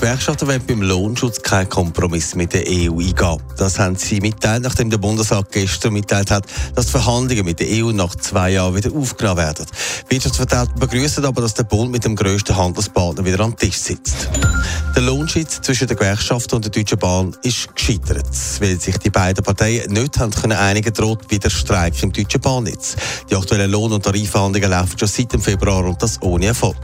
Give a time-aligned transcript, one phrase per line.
[0.00, 3.36] Die Gewerkschaften wollen beim Lohnschutz keinen Kompromiss mit der EU eingehen.
[3.58, 7.66] Das haben sie mitteilt, nachdem der Bundesrat gestern mitteilt hat, dass die Verhandlungen mit der
[7.68, 9.66] EU nach zwei Jahren wieder aufgenommen werden.
[10.08, 14.30] Wirtschaftsvertreter begrüßen aber, dass der Bund mit dem grössten Handelspartner wieder am Tisch sitzt.
[14.96, 18.24] Der Lohnschutz zwischen der Gewerkschaft und der Deutschen Bahn ist gescheitert,
[18.60, 22.96] weil sich die beiden Parteien nicht haben können einigen droht wieder Streik im Deutschen Bahnnetz.
[23.30, 26.76] Die aktuellen Lohn- und Tarifverhandlungen laufen schon seit dem Februar und das ohne Erfolg.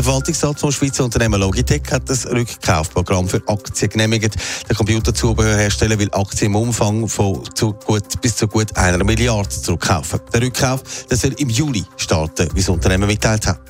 [0.00, 4.34] Der Verwaltungsrat vom Schweizer Unternehmen Logitech hat das Rückkaufprogramm für Aktien genehmigt.
[4.66, 10.20] Der Computerzubehörhersteller will Aktien im Umfang von zu gut, bis zu gut einer Milliarde zurückkaufen.
[10.32, 13.60] Der Rückkauf das soll im Juli starten, wie das Unternehmen mitteilt hat.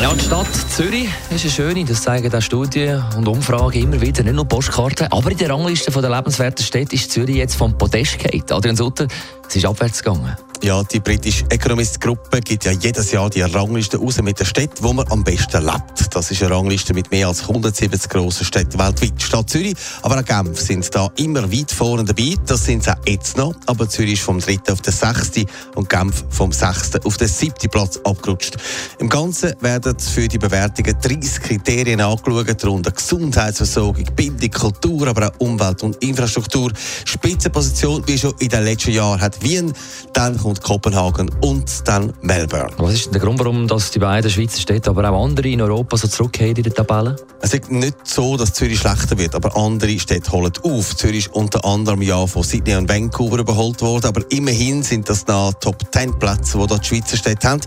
[0.00, 4.22] Ja, die Stadt Zürich ist eine schöne, das zeigen auch Studien und Umfragen immer wieder,
[4.22, 5.10] nicht nur Postkarten.
[5.10, 8.44] Aber in der Rangliste der lebenswerten Städte ist Zürich jetzt vom Podest gefallen.
[8.50, 9.08] Adrian Sutter,
[9.48, 10.36] es ist abwärts gegangen.
[10.62, 14.92] Ja, die britische Economist-Gruppe gibt ja jedes Jahr die Rangliste raus mit den Städten, wo
[14.92, 16.14] man am besten lebt.
[16.14, 19.22] Das ist eine Rangliste mit mehr als 170 grossen Städten weltweit.
[19.22, 22.34] Stadt Zürich, aber auch Genf sind da immer weit vorne dabei.
[22.46, 23.54] Das sind sie auch jetzt noch.
[23.66, 24.58] Aber Zürich ist vom 3.
[24.72, 25.44] auf den 6.
[25.74, 27.04] und Genf vom 6.
[27.04, 27.54] auf den 7.
[27.70, 28.56] Platz abgerutscht.
[28.98, 35.40] Im Ganzen werden für die Bewertungen 30 Kriterien angeschaut, darunter Gesundheitsversorgung, Bildung, Kultur, aber auch
[35.40, 36.72] Umwelt und Infrastruktur.
[37.04, 39.72] Spitzenposition, wie schon in den letzten Jahren, hat Wien,
[40.12, 42.72] dann kommt Kopenhagen und dann Melbourne.
[42.78, 45.96] Was ist der Grund, warum dass die beiden Schweizer Städte, aber auch andere in Europa
[45.96, 47.16] so zurückgehen in der Tabelle?
[47.40, 50.96] Es ist nicht so, dass Zürich schlechter wird, aber andere Städte holen auf.
[50.96, 55.26] Zürich ist unter anderem ja von Sydney und Vancouver überholt worden, aber immerhin sind das
[55.26, 57.60] noch Top 10 Plätze, die die Schweizer Städte haben.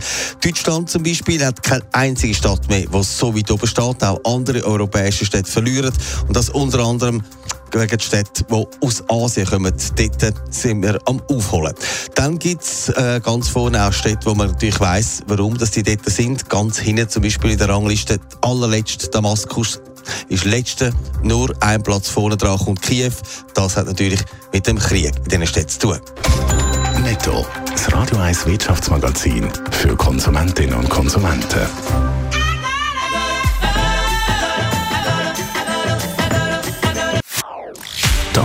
[0.44, 4.04] Deutschland zum Beispiel hat keine einzige Stadt mehr, die so weit oben steht.
[4.04, 5.94] Auch andere europäische Städte verlieren.
[6.28, 7.24] Und das unter anderem
[7.74, 9.74] wegen die Städte, die aus Asien kommen.
[9.96, 11.74] Dort sind wir am Aufholen.
[12.16, 15.84] Dann gibt es äh, ganz vorne auch Städte, wo man natürlich weiss, warum dass die
[15.84, 16.50] dort sind.
[16.50, 19.82] Ganz hinten zum Beispiel in der Rangliste, allerletzt Damaskus
[20.30, 20.92] ist letzte,
[21.24, 23.14] nur ein Platz vorne dran kommt Kiew.
[23.54, 24.22] Das hat natürlich
[24.54, 26.00] mit dem Krieg in diesen Städten zu tun.
[27.04, 31.68] Netto, das Radio 1 Wirtschaftsmagazin für Konsumentinnen und Konsumenten.